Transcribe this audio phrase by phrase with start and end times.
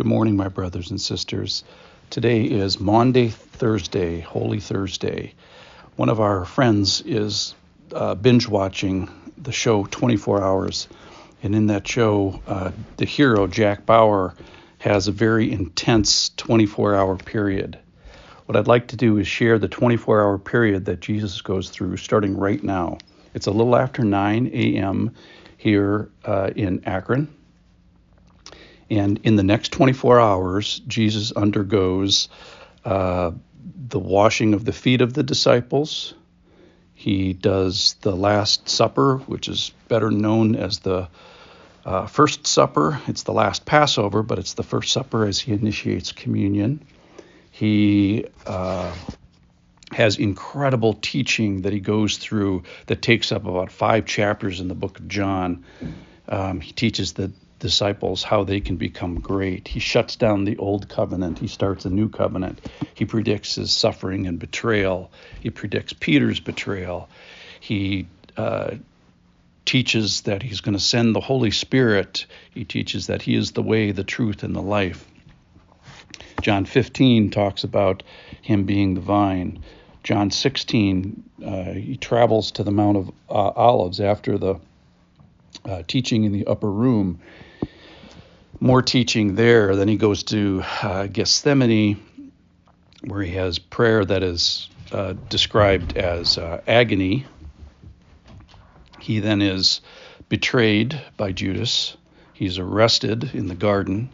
[0.00, 1.62] Good morning, my brothers and sisters.
[2.08, 5.34] Today is Maundy, Thursday, Holy Thursday.
[5.96, 7.54] One of our friends is
[7.92, 10.88] uh, binge watching the show 24 Hours,
[11.42, 14.34] and in that show, uh, the hero, Jack Bauer,
[14.78, 17.78] has a very intense 24 hour period.
[18.46, 21.98] What I'd like to do is share the 24 hour period that Jesus goes through
[21.98, 22.96] starting right now.
[23.34, 25.14] It's a little after 9 a.m.
[25.58, 27.28] here uh, in Akron
[28.90, 32.28] and in the next 24 hours, Jesus undergoes
[32.84, 33.30] uh,
[33.88, 36.14] the washing of the feet of the disciples.
[36.94, 41.08] He does the Last Supper, which is better known as the
[41.84, 43.00] uh, First Supper.
[43.06, 46.84] It's the last Passover, but it's the First Supper as he initiates communion.
[47.50, 48.94] He uh,
[49.92, 54.74] has incredible teaching that he goes through that takes up about five chapters in the
[54.74, 55.64] book of John.
[56.28, 57.30] Um, he teaches that
[57.60, 59.68] disciples how they can become great.
[59.68, 62.60] He shuts down the old covenant, he starts a new covenant.
[62.94, 67.08] He predicts his suffering and betrayal, he predicts Peter's betrayal.
[67.60, 68.72] He uh,
[69.64, 72.26] teaches that he's going to send the Holy Spirit.
[72.52, 75.06] He teaches that he is the way, the truth, and the life.
[76.42, 78.02] John 15 talks about
[78.42, 79.62] him being the vine.
[80.02, 84.56] John 16, uh, he travels to the Mount of uh, Olives after the
[85.64, 87.20] uh, teaching in the upper room
[88.60, 89.74] more teaching there.
[89.74, 92.32] Then he goes to uh, Gethsemane,
[93.04, 97.26] where he has prayer that is uh, described as uh, agony.
[99.00, 99.80] He then is
[100.28, 101.96] betrayed by Judas.
[102.34, 104.10] He's arrested in the garden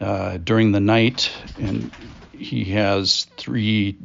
[0.00, 1.90] uh, during the night, and
[2.32, 3.98] he has three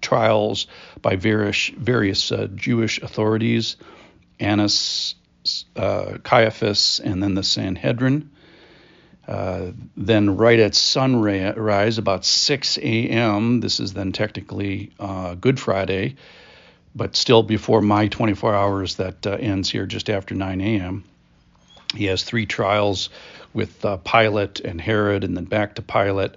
[0.00, 0.66] trials
[1.00, 3.76] by various, various uh, Jewish authorities
[4.40, 5.14] Annas,
[5.76, 8.30] uh, Caiaphas, and then the Sanhedrin.
[9.30, 16.16] Uh, then, right at sunrise, about 6 a.m., this is then technically uh, Good Friday,
[16.96, 21.04] but still before my 24 hours that uh, ends here just after 9 a.m.
[21.94, 23.08] He has three trials
[23.54, 26.32] with uh, Pilate and Herod, and then back to Pilate.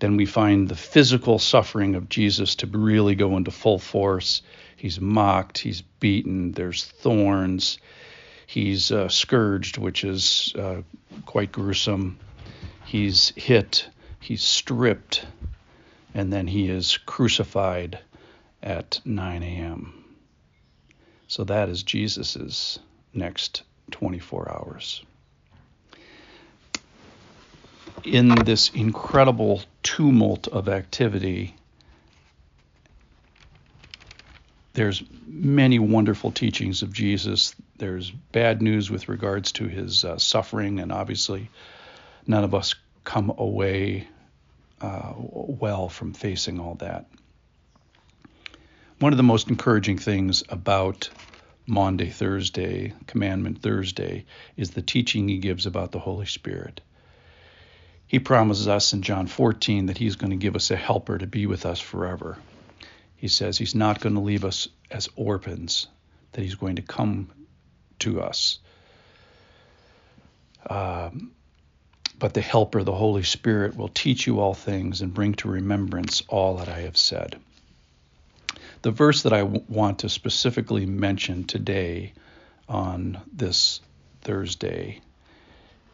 [0.00, 4.42] Then we find the physical suffering of Jesus to really go into full force.
[4.76, 7.78] He's mocked, he's beaten, there's thorns,
[8.48, 10.82] he's uh, scourged, which is uh,
[11.26, 12.18] quite gruesome.
[12.84, 13.88] He's hit,
[14.20, 15.26] he's stripped,
[16.14, 17.98] and then he is crucified
[18.62, 20.04] at 9 a.m.
[21.26, 22.78] So that is Jesus's
[23.12, 25.02] next 24 hours.
[28.04, 31.54] In this incredible tumult of activity,
[34.74, 37.54] there's many wonderful teachings of Jesus.
[37.78, 41.48] There's bad news with regards to his uh, suffering, and obviously,
[42.26, 42.74] none of us
[43.04, 44.08] come away
[44.80, 47.06] uh, well from facing all that.
[48.98, 51.10] One of the most encouraging things about
[51.66, 54.26] Maundy Thursday, Commandment Thursday,
[54.56, 56.80] is the teaching he gives about the Holy Spirit.
[58.06, 61.26] He promises us in John 14 that he's going to give us a helper to
[61.26, 62.38] be with us forever.
[63.16, 65.88] He says he's not going to leave us as orphans,
[66.32, 67.30] that he's going to come
[68.00, 68.58] to us.
[70.68, 71.32] Um,
[72.24, 76.22] but the Helper, the Holy Spirit, will teach you all things and bring to remembrance
[76.26, 77.38] all that I have said.
[78.80, 82.14] The verse that I w- want to specifically mention today
[82.66, 83.82] on this
[84.22, 85.02] Thursday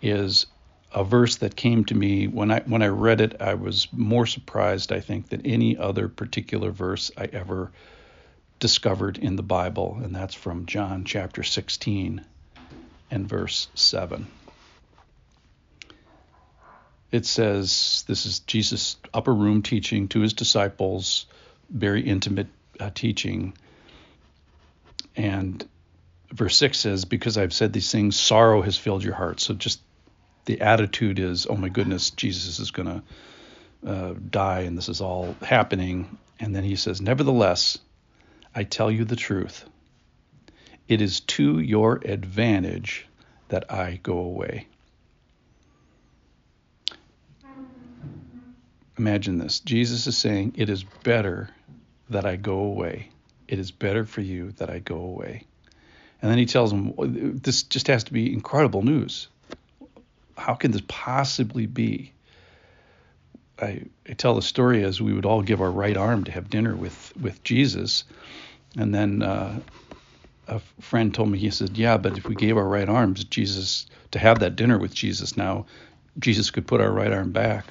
[0.01, 0.47] is
[0.95, 4.25] a verse that came to me when I when I read it I was more
[4.25, 7.73] surprised I think than any other particular verse I ever
[8.61, 12.25] discovered in the Bible and that's from John chapter 16
[13.11, 14.29] and verse 7
[17.13, 21.27] it says this is Jesus' upper room teaching to his disciples,
[21.69, 22.47] very intimate
[22.79, 23.55] uh, teaching.
[25.17, 25.67] And
[26.33, 29.41] verse 6 says, Because I've said these things, sorrow has filled your heart.
[29.41, 29.81] So just
[30.45, 33.03] the attitude is, oh my goodness, Jesus is going to
[33.87, 36.19] uh, die and this is all happening.
[36.39, 37.79] And then he says, Nevertheless,
[38.55, 39.65] I tell you the truth.
[40.89, 43.07] It is to your advantage
[43.49, 44.67] that I go away.
[48.99, 51.51] Imagine this Jesus is saying, It is better
[52.11, 53.11] that I go away.
[53.49, 55.47] It is better for you that I go away.
[56.23, 56.93] And then he tells them,
[57.43, 59.29] This just has to be incredible news.
[60.37, 62.13] How can this possibly be?
[63.59, 66.49] I, I tell the story as we would all give our right arm to have
[66.49, 68.05] dinner with, with Jesus.
[68.77, 69.61] And then uh,
[70.47, 73.87] a friend told me, he said, Yeah, but if we gave our right arms, Jesus,
[74.11, 75.67] to have that dinner with Jesus now,
[76.19, 77.67] Jesus could put our right arm back.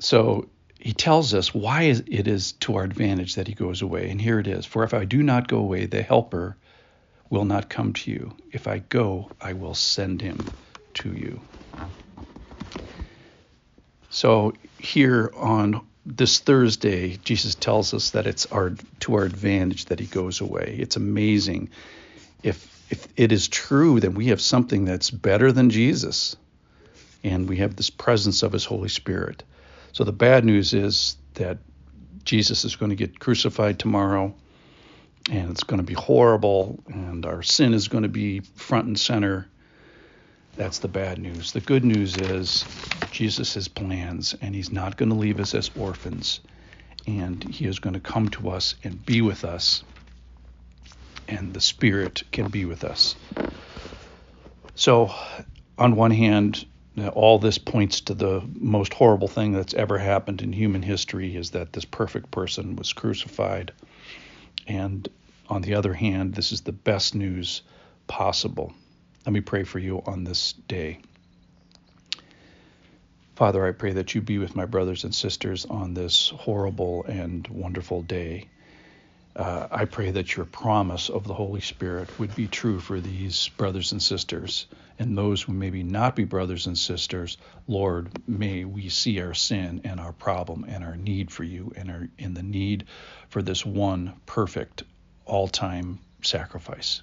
[0.00, 0.48] So
[0.78, 4.10] he tells us why it is to our advantage that he goes away.
[4.10, 6.56] And here it is For if I do not go away, the Helper
[7.28, 8.36] will not come to you.
[8.52, 10.50] If I go, I will send him
[10.94, 11.40] to you.
[14.08, 20.00] So here on this Thursday, Jesus tells us that it's our to our advantage that
[20.00, 20.76] he goes away.
[20.80, 21.70] It's amazing.
[22.42, 26.36] If if it is true, then we have something that's better than Jesus.
[27.22, 29.44] And we have this presence of his Holy Spirit.
[29.92, 31.58] So the bad news is that
[32.24, 34.34] Jesus is going to get crucified tomorrow
[35.30, 38.98] and it's going to be horrible and our sin is going to be front and
[38.98, 39.46] center.
[40.56, 41.52] That's the bad news.
[41.52, 42.64] The good news is
[43.12, 46.40] Jesus has plans and he's not going to leave us as orphans
[47.06, 49.84] and he is going to come to us and be with us
[51.30, 53.14] and the spirit can be with us.
[54.74, 55.14] So
[55.78, 56.66] on one hand,
[57.14, 61.50] all this points to the most horrible thing that's ever happened in human history is
[61.50, 63.72] that this perfect person was crucified.
[64.66, 65.08] And
[65.48, 67.62] on the other hand, this is the best news
[68.06, 68.74] possible.
[69.24, 70.98] Let me pray for you on this day.
[73.36, 77.46] Father, I pray that you be with my brothers and sisters on this horrible and
[77.48, 78.48] wonderful day
[79.36, 83.48] uh, I pray that your promise of the Holy Spirit would be true for these
[83.56, 84.66] brothers and sisters
[84.98, 87.38] and those who maybe not be brothers and sisters.
[87.66, 91.90] Lord, may we see our sin and our problem and our need for you and
[91.90, 92.84] our in the need
[93.28, 94.82] for this one perfect
[95.24, 97.02] all-time sacrifice.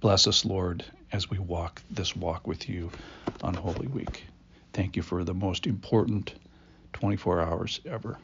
[0.00, 2.90] Bless us, Lord, as we walk this walk with you
[3.42, 4.24] on Holy Week.
[4.72, 6.34] Thank you for the most important
[6.92, 8.18] 24 hours ever.